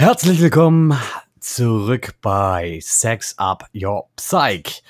[0.00, 0.96] Herzlich willkommen
[1.40, 4.84] zurück bei Sex Up Your Psych.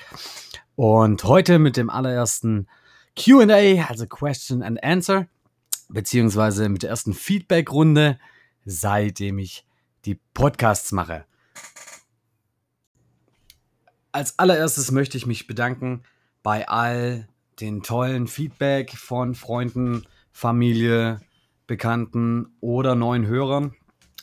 [0.75, 2.67] Und heute mit dem allerersten
[3.15, 5.27] QA, also Question and Answer,
[5.89, 8.19] beziehungsweise mit der ersten Feedback-Runde,
[8.65, 9.65] seitdem ich
[10.05, 11.25] die Podcasts mache.
[14.11, 16.03] Als allererstes möchte ich mich bedanken
[16.43, 17.27] bei all
[17.59, 21.19] den tollen Feedback von Freunden, Familie,
[21.65, 23.75] Bekannten oder neuen Hörern.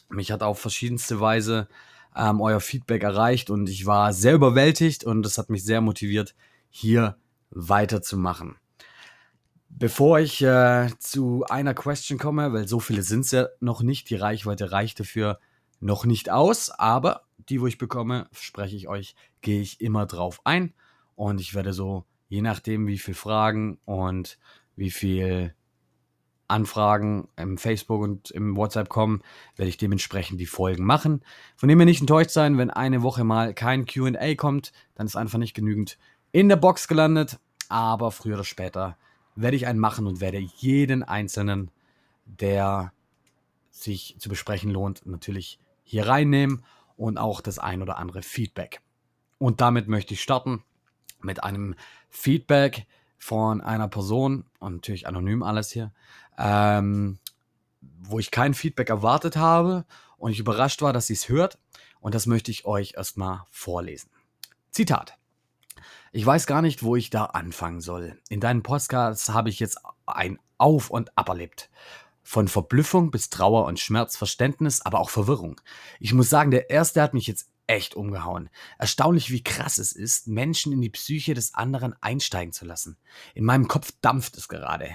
[0.09, 1.69] Mich hat auf verschiedenste Weise
[2.17, 6.35] ähm, euer Feedback erreicht und ich war sehr überwältigt und das hat mich sehr motiviert,
[6.71, 7.17] hier
[7.51, 8.57] weiterzumachen.
[9.69, 14.09] Bevor ich äh, zu einer Question komme, weil so viele sind es ja noch nicht,
[14.09, 15.39] die Reichweite reicht dafür
[15.81, 20.41] noch nicht aus, aber die, wo ich bekomme, spreche ich euch, gehe ich immer drauf
[20.45, 20.73] ein
[21.15, 24.39] und ich werde so, je nachdem, wie viel Fragen und
[24.77, 25.55] wie viel
[26.49, 29.23] Anfragen im Facebook und im WhatsApp kommen,
[29.57, 31.23] werde ich dementsprechend die Folgen machen.
[31.57, 35.17] Von dem ihr nicht enttäuscht sein, wenn eine Woche mal kein QA kommt, dann ist
[35.17, 35.99] einfach nicht genügend
[36.33, 37.39] in der Box gelandet.
[37.69, 38.97] Aber früher oder später
[39.35, 41.71] werde ich einen machen und werde jeden einzelnen,
[42.25, 42.93] der
[43.71, 46.65] sich zu besprechen lohnt, natürlich hier reinnehmen
[46.97, 48.81] und auch das ein oder andere Feedback.
[49.39, 50.63] Und damit möchte ich starten
[51.21, 51.75] mit einem
[52.09, 52.87] Feedback
[53.19, 55.93] von einer Person und natürlich anonym alles hier,
[56.39, 57.19] ähm,
[57.81, 59.85] wo ich kein Feedback erwartet habe
[60.17, 61.59] und ich überrascht war, dass sie es hört.
[62.01, 64.11] Und das möchte ich euch erstmal vorlesen.
[64.71, 65.19] Zitat.
[66.13, 68.19] Ich weiß gar nicht, wo ich da anfangen soll.
[68.29, 71.71] In deinen Podcasts habe ich jetzt ein Auf und Ab erlebt.
[72.23, 75.61] Von Verblüffung bis Trauer und Schmerz, Verständnis, aber auch Verwirrung.
[76.01, 78.49] Ich muss sagen, der erste hat mich jetzt echt umgehauen.
[78.79, 82.97] Erstaunlich, wie krass es ist, Menschen in die Psyche des anderen einsteigen zu lassen.
[83.35, 84.91] In meinem Kopf dampft es gerade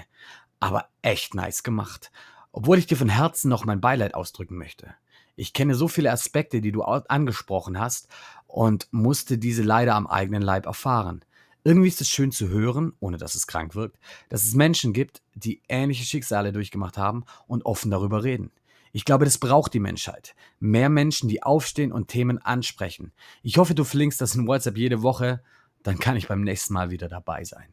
[0.62, 2.12] aber echt nice gemacht.
[2.52, 4.94] Obwohl ich dir von Herzen noch mein Beileid ausdrücken möchte.
[5.34, 8.08] Ich kenne so viele Aspekte, die du angesprochen hast
[8.46, 11.24] und musste diese leider am eigenen Leib erfahren.
[11.64, 13.98] Irgendwie ist es schön zu hören, ohne dass es krank wirkt,
[14.28, 18.52] dass es Menschen gibt, die ähnliche Schicksale durchgemacht haben und offen darüber reden.
[18.92, 20.36] Ich glaube, das braucht die Menschheit.
[20.60, 23.12] Mehr Menschen, die aufstehen und Themen ansprechen.
[23.42, 25.42] Ich hoffe, du verlinkst das in WhatsApp jede Woche,
[25.82, 27.72] dann kann ich beim nächsten Mal wieder dabei sein.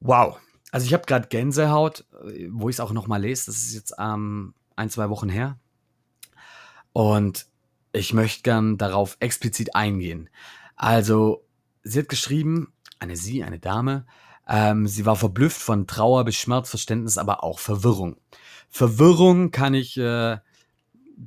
[0.00, 0.38] Wow,
[0.70, 2.04] also ich habe gerade Gänsehaut,
[2.48, 3.46] wo ich es auch noch mal lese.
[3.46, 5.58] Das ist jetzt ähm, ein, zwei Wochen her.
[6.92, 7.46] Und
[7.92, 10.28] ich möchte gern darauf explizit eingehen.
[10.76, 11.44] Also,
[11.82, 14.06] sie hat geschrieben, eine sie, eine Dame,
[14.48, 18.16] ähm, sie war verblüfft von Trauer bis Schmerzverständnis, aber auch Verwirrung.
[18.68, 20.38] Verwirrung kann ich äh,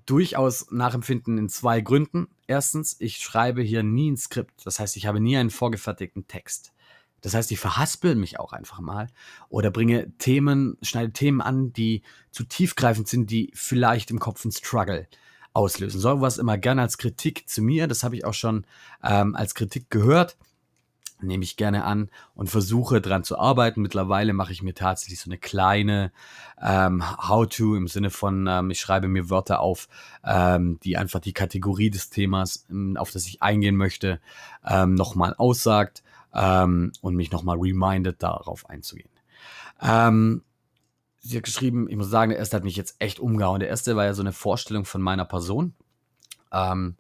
[0.06, 2.28] durchaus nachempfinden in zwei Gründen.
[2.48, 4.66] Erstens, ich schreibe hier nie ein Skript.
[4.66, 6.73] Das heißt, ich habe nie einen vorgefertigten Text.
[7.24, 9.08] Das heißt, ich verhaspel mich auch einfach mal
[9.48, 14.52] oder bringe Themen, schneide Themen an, die zu tiefgreifend sind, die vielleicht im Kopf einen
[14.52, 15.08] Struggle
[15.54, 16.02] auslösen.
[16.02, 17.88] So was immer gerne als Kritik zu mir.
[17.88, 18.66] Das habe ich auch schon
[19.02, 20.38] ähm, als Kritik gehört.
[21.22, 23.82] Nehme ich gerne an und versuche dran zu arbeiten.
[23.82, 26.12] Mittlerweile mache ich mir tatsächlich so eine kleine
[26.62, 29.88] ähm, How-to im Sinne von, ähm, ich schreibe mir Wörter auf,
[30.26, 34.20] ähm, die einfach die Kategorie des Themas, ähm, auf das ich eingehen möchte,
[34.66, 36.03] ähm, nochmal aussagt
[36.34, 39.10] ähm, und mich nochmal remindet, darauf einzugehen.
[39.82, 40.44] Ähm,
[41.20, 43.60] sie hat geschrieben, ich muss sagen, der erste hat mich jetzt echt umgehauen.
[43.60, 45.74] Der erste war ja so eine Vorstellung von meiner Person.
[46.52, 46.98] Ähm,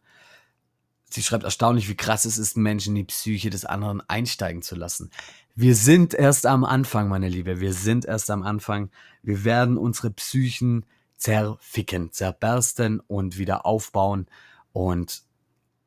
[1.09, 4.75] sie schreibt erstaunlich, wie krass es ist, Menschen in die Psyche des anderen einsteigen zu
[4.75, 5.11] lassen.
[5.55, 7.59] Wir sind erst am Anfang, meine Liebe.
[7.59, 8.89] Wir sind erst am Anfang.
[9.21, 14.27] Wir werden unsere Psychen zerficken, zerbersten und wieder aufbauen.
[14.71, 15.21] Und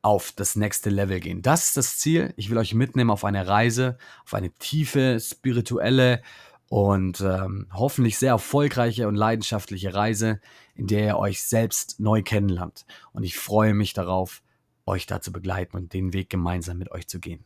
[0.07, 1.43] auf das nächste Level gehen.
[1.43, 2.33] Das ist das Ziel.
[2.37, 6.23] Ich will euch mitnehmen auf eine Reise, auf eine tiefe, spirituelle
[6.69, 10.41] und ähm, hoffentlich sehr erfolgreiche und leidenschaftliche Reise,
[10.77, 12.87] in der ihr euch selbst neu kennenlernt.
[13.11, 14.43] Und ich freue mich darauf,
[14.87, 17.45] euch da zu begleiten und den Weg gemeinsam mit euch zu gehen.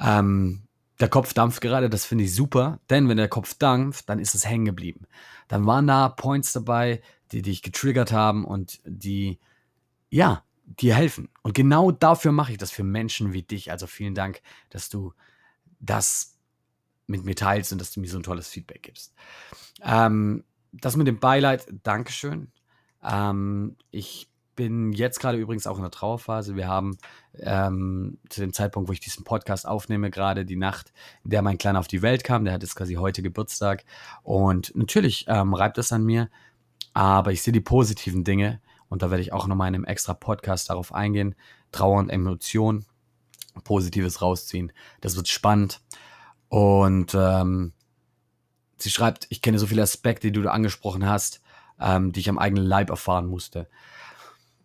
[0.00, 0.62] Ähm,
[0.98, 4.34] der Kopf dampft gerade, das finde ich super, denn wenn der Kopf dampft, dann ist
[4.34, 5.06] es hängen geblieben.
[5.48, 9.38] Dann waren da Points dabei, die dich getriggert haben und die,
[10.08, 10.42] ja,
[10.78, 11.28] dir helfen.
[11.42, 13.70] Und genau dafür mache ich das für Menschen wie dich.
[13.70, 14.40] Also vielen Dank,
[14.70, 15.12] dass du
[15.80, 16.36] das
[17.06, 19.14] mit mir teilst und dass du mir so ein tolles Feedback gibst.
[19.82, 22.52] Ähm, das mit dem Beileid, Dankeschön.
[23.02, 26.54] Ähm, ich bin jetzt gerade übrigens auch in der Trauerphase.
[26.54, 26.98] Wir haben
[27.38, 30.92] ähm, zu dem Zeitpunkt, wo ich diesen Podcast aufnehme, gerade die Nacht,
[31.24, 32.44] in der mein Kleiner auf die Welt kam.
[32.44, 33.84] Der hat jetzt quasi heute Geburtstag.
[34.22, 36.28] Und natürlich ähm, reibt das an mir.
[36.92, 40.12] Aber ich sehe die positiven Dinge und da werde ich auch nochmal in einem extra
[40.12, 41.36] Podcast darauf eingehen.
[41.72, 42.84] Trauer und Emotion,
[43.64, 44.72] Positives rausziehen.
[45.00, 45.80] Das wird spannend.
[46.48, 47.72] Und ähm,
[48.76, 51.40] sie schreibt, ich kenne so viele Aspekte, die du angesprochen hast,
[51.80, 53.68] ähm, die ich am eigenen Leib erfahren musste.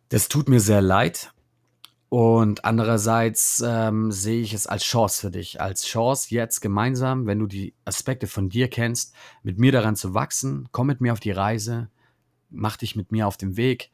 [0.09, 1.31] Das tut mir sehr leid.
[2.09, 5.61] Und andererseits ähm, sehe ich es als Chance für dich.
[5.61, 9.13] Als Chance jetzt gemeinsam, wenn du die Aspekte von dir kennst,
[9.43, 10.67] mit mir daran zu wachsen.
[10.71, 11.89] Komm mit mir auf die Reise.
[12.49, 13.91] Mach dich mit mir auf den Weg,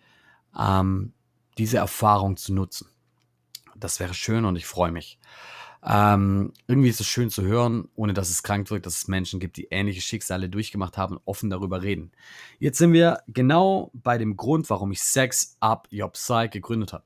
[0.58, 1.14] ähm,
[1.58, 2.88] diese Erfahrung zu nutzen.
[3.76, 5.20] Das wäre schön und ich freue mich.
[5.84, 9.40] Ähm, irgendwie ist es schön zu hören, ohne dass es krank wirkt, dass es Menschen
[9.40, 12.12] gibt, die ähnliche Schicksale durchgemacht haben und offen darüber reden.
[12.60, 17.06] Jetzt sind wir genau bei dem Grund, warum ich Sex Up Your Psyche gegründet habe.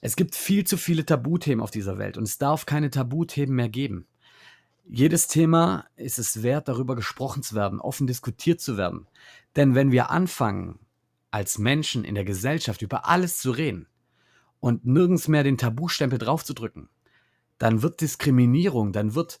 [0.00, 3.68] Es gibt viel zu viele Tabuthemen auf dieser Welt und es darf keine Tabuthemen mehr
[3.68, 4.06] geben.
[4.84, 9.06] Jedes Thema ist es wert, darüber gesprochen zu werden, offen diskutiert zu werden.
[9.54, 10.78] Denn wenn wir anfangen,
[11.30, 13.86] als Menschen in der Gesellschaft über alles zu reden
[14.60, 16.88] und nirgends mehr den Tabustempel draufzudrücken,
[17.58, 19.40] dann wird Diskriminierung, dann wird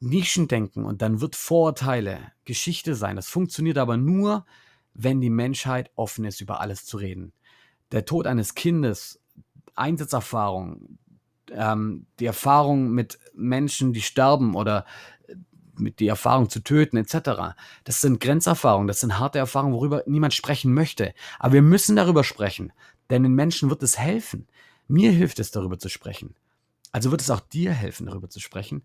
[0.00, 3.16] Nischendenken und dann wird Vorurteile Geschichte sein.
[3.16, 4.44] Das funktioniert aber nur,
[4.94, 7.32] wenn die Menschheit offen ist, über alles zu reden.
[7.92, 9.20] Der Tod eines Kindes,
[9.74, 10.98] Einsatzerfahrung,
[11.50, 14.84] ähm, die Erfahrung mit Menschen, die sterben oder
[15.80, 17.56] mit die Erfahrung zu töten etc.
[17.84, 21.14] Das sind Grenzerfahrungen, das sind harte Erfahrungen, worüber niemand sprechen möchte.
[21.38, 22.72] Aber wir müssen darüber sprechen,
[23.10, 24.48] denn den Menschen wird es helfen.
[24.88, 26.34] Mir hilft es, darüber zu sprechen.
[26.92, 28.84] Also wird es auch dir helfen, darüber zu sprechen.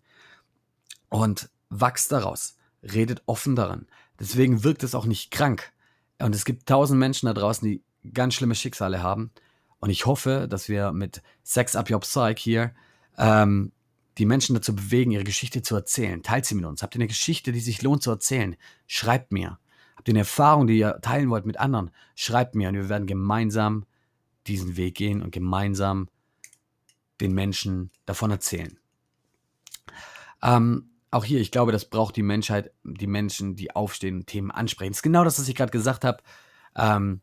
[1.08, 2.56] Und wachst daraus.
[2.82, 3.86] Redet offen daran.
[4.18, 5.72] Deswegen wirkt es auch nicht krank.
[6.18, 9.30] Und es gibt tausend Menschen da draußen, die ganz schlimme Schicksale haben.
[9.78, 12.74] Und ich hoffe, dass wir mit Sex Up Your Psyche hier
[13.18, 13.72] ähm,
[14.18, 16.22] die Menschen dazu bewegen, ihre Geschichte zu erzählen.
[16.22, 16.82] Teilt sie mit uns.
[16.82, 18.56] Habt ihr eine Geschichte, die sich lohnt zu erzählen?
[18.86, 19.58] Schreibt mir.
[19.96, 21.90] Habt ihr eine Erfahrung, die ihr teilen wollt mit anderen?
[22.14, 23.86] Schreibt mir und wir werden gemeinsam
[24.46, 26.08] diesen Weg gehen und gemeinsam
[27.20, 28.78] den Menschen davon erzählen.
[30.42, 34.50] Ähm, auch hier, ich glaube, das braucht die Menschheit, die Menschen, die aufstehen und Themen
[34.50, 34.92] ansprechen.
[34.92, 36.22] Das ist genau das, was ich gerade gesagt habe.
[36.74, 37.20] Ähm,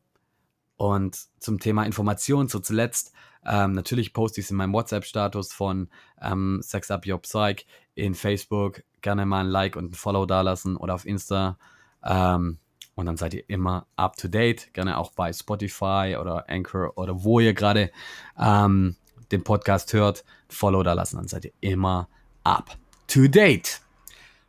[0.79, 3.11] und zum Thema Information, so zuletzt,
[3.45, 5.89] ähm, natürlich poste ich es in meinem WhatsApp-Status von
[6.21, 7.65] ähm, Sex Up Your Psych
[7.95, 8.83] in Facebook.
[9.01, 11.57] Gerne mal ein Like und ein Follow dalassen oder auf Insta.
[12.01, 12.59] Ähm,
[12.95, 14.73] und dann seid ihr immer up to date.
[14.73, 17.91] Gerne auch bei Spotify oder Anchor oder wo ihr gerade
[18.37, 18.95] ähm,
[19.33, 22.07] den Podcast hört, Follow da lassen, dann seid ihr immer
[22.45, 22.77] up
[23.07, 23.81] to date.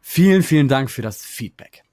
[0.00, 1.89] Vielen, vielen Dank für das Feedback.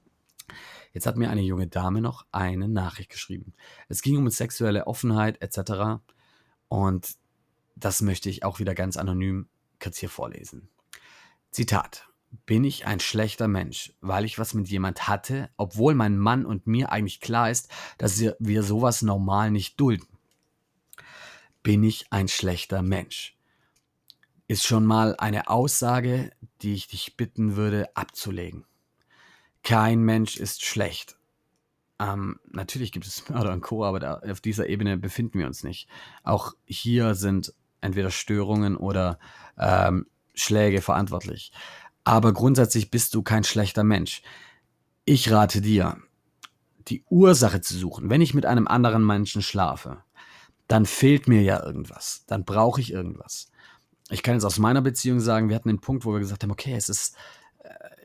[0.98, 3.54] Jetzt hat mir eine junge Dame noch eine Nachricht geschrieben.
[3.88, 6.02] Es ging um sexuelle Offenheit etc.
[6.68, 7.16] Und
[7.76, 9.48] das möchte ich auch wieder ganz anonym
[9.80, 10.70] kurz hier vorlesen.
[11.52, 12.08] Zitat.
[12.46, 16.68] Bin ich ein schlechter Mensch, weil ich was mit jemand hatte, obwohl mein Mann und
[16.68, 20.08] mir eigentlich klar ist, dass wir sowas normal nicht dulden?
[21.68, 23.36] bin ich ein schlechter Mensch?
[24.48, 28.64] Ist schon mal eine Aussage, die ich dich bitten würde abzulegen.
[29.68, 31.18] Kein Mensch ist schlecht.
[32.00, 35.64] Ähm, natürlich gibt es Mörder und Co., aber da, auf dieser Ebene befinden wir uns
[35.64, 35.90] nicht.
[36.24, 39.20] Auch hier sind entweder Störungen oder
[39.58, 41.52] ähm, Schläge verantwortlich.
[42.04, 44.22] Aber grundsätzlich bist du kein schlechter Mensch.
[45.04, 45.98] Ich rate dir,
[46.88, 50.04] die Ursache zu suchen, wenn ich mit einem anderen Menschen schlafe
[50.68, 52.24] dann fehlt mir ja irgendwas.
[52.28, 53.50] Dann brauche ich irgendwas.
[54.10, 56.52] Ich kann jetzt aus meiner Beziehung sagen, wir hatten den Punkt, wo wir gesagt haben,
[56.52, 57.16] okay, es ist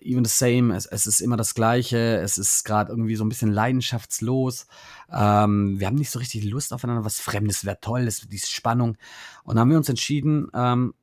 [0.04, 3.28] even the same, es, es ist immer das Gleiche, es ist gerade irgendwie so ein
[3.28, 4.66] bisschen leidenschaftslos.
[5.10, 8.96] Ähm, wir haben nicht so richtig Lust aufeinander, was Fremdes wäre toll, das, diese Spannung.
[9.44, 10.94] Und dann haben wir uns entschieden, ähm,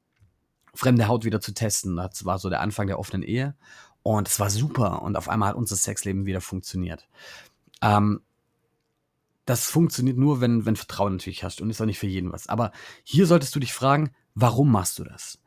[0.74, 1.96] fremde Haut wieder zu testen.
[1.96, 3.56] Das war so der Anfang der offenen Ehe.
[4.04, 5.02] Und es war super.
[5.02, 7.08] Und auf einmal hat unser Sexleben wieder funktioniert.
[7.82, 8.22] Ähm,
[9.46, 12.48] das funktioniert nur, wenn, wenn Vertrauen natürlich hast und ist auch nicht für jeden was.
[12.48, 12.72] Aber
[13.04, 15.40] hier solltest du dich fragen, warum machst du das?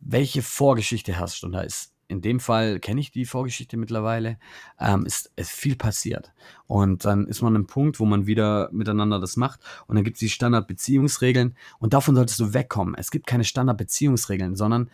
[0.00, 1.46] Welche Vorgeschichte hast du?
[1.46, 4.38] Und da ist in dem Fall kenne ich die Vorgeschichte mittlerweile,
[4.78, 6.32] ähm, ist, ist viel passiert.
[6.66, 10.04] Und dann ist man an einem Punkt, wo man wieder miteinander das macht und dann
[10.04, 12.94] gibt es die Standardbeziehungsregeln und davon solltest du wegkommen.
[12.96, 14.90] Es gibt keine Standardbeziehungsregeln, sondern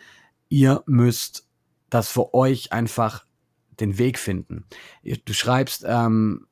[0.48, 1.46] ihr müsst
[1.90, 3.26] das für euch einfach
[3.80, 4.64] den Weg finden.
[5.24, 6.46] Du schreibst, ähm,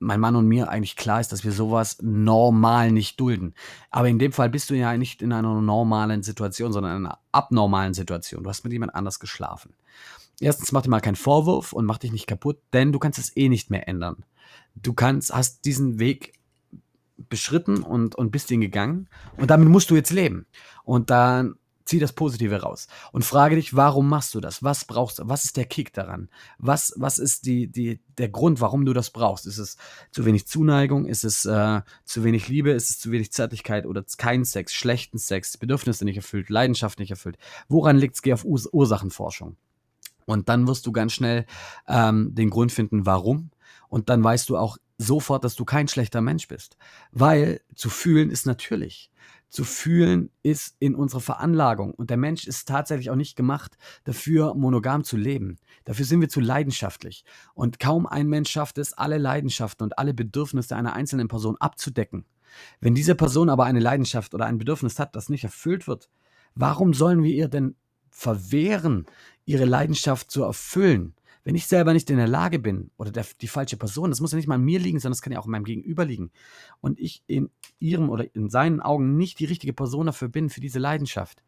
[0.00, 3.54] mein Mann und mir eigentlich klar ist, dass wir sowas normal nicht dulden.
[3.90, 7.18] Aber in dem Fall bist du ja nicht in einer normalen Situation, sondern in einer
[7.32, 8.42] abnormalen Situation.
[8.42, 9.74] Du hast mit jemand anders geschlafen.
[10.40, 13.36] Erstens mach dir mal keinen Vorwurf und mach dich nicht kaputt, denn du kannst es
[13.36, 14.24] eh nicht mehr ändern.
[14.74, 16.32] Du kannst, hast diesen Weg
[17.28, 20.46] beschritten und, und bist ihn gegangen und damit musst du jetzt leben.
[20.82, 21.56] Und dann
[21.90, 24.62] Zieh das Positive raus und frage dich, warum machst du das?
[24.62, 25.24] Was brauchst du?
[25.26, 26.28] Was ist der Kick daran?
[26.56, 29.44] Was, was ist die, die, der Grund, warum du das brauchst?
[29.44, 29.76] Ist es
[30.12, 31.04] zu wenig Zuneigung?
[31.04, 32.70] Ist es äh, zu wenig Liebe?
[32.70, 37.10] Ist es zu wenig Zärtlichkeit oder kein Sex, schlechten Sex, Bedürfnisse nicht erfüllt, Leidenschaft nicht
[37.10, 37.38] erfüllt?
[37.68, 38.22] Woran liegt es?
[38.22, 39.56] Geh auf Urs Ursachenforschung.
[40.26, 41.44] Und dann wirst du ganz schnell
[41.88, 43.50] ähm, den Grund finden, warum.
[43.88, 46.76] Und dann weißt du auch, sofort, dass du kein schlechter Mensch bist.
[47.10, 49.10] Weil zu fühlen ist natürlich.
[49.50, 51.92] Zu fühlen ist in unserer Veranlagung.
[51.92, 55.58] Und der Mensch ist tatsächlich auch nicht gemacht, dafür monogam zu leben.
[55.84, 57.24] Dafür sind wir zu leidenschaftlich.
[57.54, 62.24] Und kaum ein Mensch schafft es, alle Leidenschaften und alle Bedürfnisse einer einzelnen Person abzudecken.
[62.80, 66.08] Wenn diese Person aber eine Leidenschaft oder ein Bedürfnis hat, das nicht erfüllt wird,
[66.54, 67.74] warum sollen wir ihr denn
[68.08, 69.06] verwehren,
[69.44, 71.14] ihre Leidenschaft zu erfüllen?
[71.42, 74.32] Wenn ich selber nicht in der Lage bin oder der, die falsche Person, das muss
[74.32, 76.30] ja nicht mal an mir liegen, sondern das kann ja auch in meinem Gegenüber liegen,
[76.80, 80.60] und ich in ihrem oder in seinen Augen nicht die richtige Person dafür bin, für
[80.60, 81.42] diese Leidenschaft,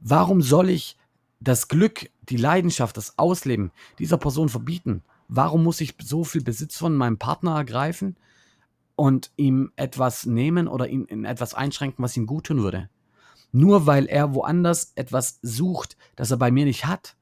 [0.00, 0.96] warum soll ich
[1.40, 5.02] das Glück, die Leidenschaft, das Ausleben dieser Person verbieten?
[5.28, 8.16] Warum muss ich so viel Besitz von meinem Partner ergreifen
[8.94, 12.88] und ihm etwas nehmen oder ihn in etwas einschränken, was ihm gut tun würde?
[13.52, 17.16] Nur weil er woanders etwas sucht, das er bei mir nicht hat,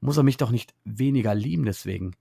[0.00, 2.16] muss er mich doch nicht weniger lieben deswegen.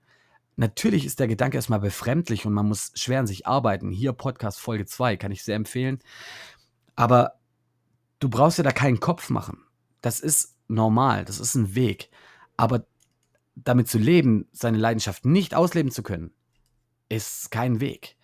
[0.55, 3.91] Natürlich ist der Gedanke erstmal befremdlich und man muss schwer an sich arbeiten.
[3.91, 5.99] Hier Podcast Folge 2 kann ich sehr empfehlen.
[6.97, 7.39] Aber
[8.19, 9.63] du brauchst ja da keinen Kopf machen.
[10.01, 12.09] Das ist normal, das ist ein Weg.
[12.57, 12.85] Aber
[13.55, 16.33] damit zu leben, seine Leidenschaft nicht ausleben zu können,
[17.07, 18.17] ist kein Weg.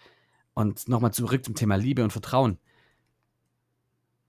[0.54, 2.60] Und nochmal zurück zum Thema Liebe und Vertrauen.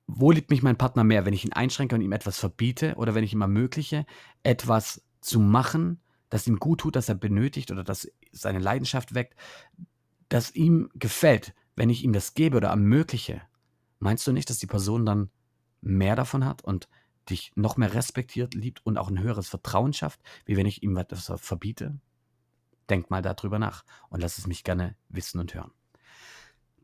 [0.07, 3.15] Wo liebt mich mein Partner mehr, wenn ich ihn einschränke und ihm etwas verbiete oder
[3.15, 4.07] wenn ich ihm ermögliche,
[4.45, 9.35] etwas zu machen, das ihm gut tut, das er benötigt oder das seine Leidenschaft weckt,
[10.29, 13.43] das ihm gefällt, wenn ich ihm das gebe oder ermögliche,
[13.99, 15.31] meinst du nicht, dass die Person dann
[15.81, 16.89] mehr davon hat und
[17.29, 20.97] dich noch mehr respektiert, liebt und auch ein höheres Vertrauen schafft, wie wenn ich ihm
[20.97, 21.99] etwas verbiete?
[22.89, 25.73] Denk mal darüber nach und lass es mich gerne wissen und hören.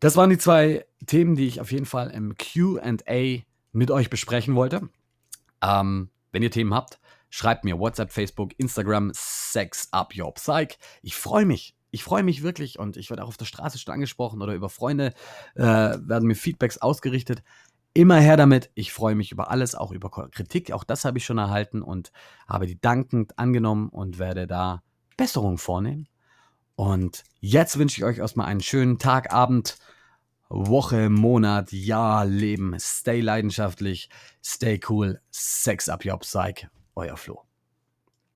[0.01, 4.57] Das waren die zwei Themen, die ich auf jeden Fall im QA mit euch besprechen
[4.57, 4.89] wollte.
[5.63, 6.99] Ähm, wenn ihr Themen habt,
[7.35, 10.79] Schreibt mir WhatsApp, Facebook, Instagram, Sex Up Your Psych.
[11.01, 11.75] Ich freue mich.
[11.91, 14.69] Ich freue mich wirklich und ich werde auch auf der Straße schon angesprochen oder über
[14.69, 15.15] Freunde
[15.55, 17.43] äh, werden mir Feedbacks ausgerichtet.
[17.95, 18.71] Immer her damit.
[18.75, 20.73] Ich freue mich über alles, auch über Kritik.
[20.73, 22.13] Auch das habe ich schon erhalten und
[22.47, 24.83] habe die dankend angenommen und werde da
[25.17, 26.09] Besserungen vornehmen.
[26.75, 29.79] Und jetzt wünsche ich euch erstmal einen schönen Tag, Abend,
[30.51, 32.77] Woche, Monat, Jahr, Leben.
[32.79, 34.11] Stay leidenschaftlich,
[34.45, 36.69] stay cool, Sex up your psych.
[36.97, 37.52] Euer Flo.